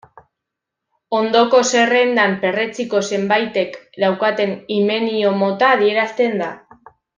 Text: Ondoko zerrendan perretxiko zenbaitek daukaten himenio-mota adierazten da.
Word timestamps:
Ondoko 1.17 1.59
zerrendan 1.73 2.33
perretxiko 2.45 3.03
zenbaitek 3.11 3.77
daukaten 4.07 4.57
himenio-mota 4.79 5.71
adierazten 5.79 6.45
da. 6.45 6.53